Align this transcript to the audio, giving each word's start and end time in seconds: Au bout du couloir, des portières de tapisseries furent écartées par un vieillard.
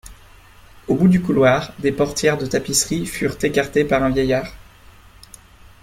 Au 0.87 0.95
bout 0.95 1.07
du 1.07 1.21
couloir, 1.21 1.73
des 1.77 1.91
portières 1.91 2.35
de 2.39 2.47
tapisseries 2.47 3.05
furent 3.05 3.37
écartées 3.43 3.85
par 3.85 4.01
un 4.01 4.09
vieillard. 4.09 4.51